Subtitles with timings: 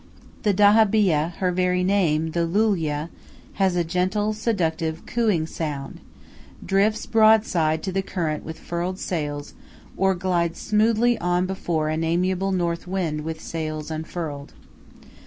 [0.41, 3.09] The dahabiyeh her very name, the Loulia,
[3.61, 5.99] has a gentle, seductive, cooing sound
[6.65, 9.53] drifts broadside to the current with furled sails,
[9.95, 14.53] or glides smoothly on before an amiable north wind with sails unfurled.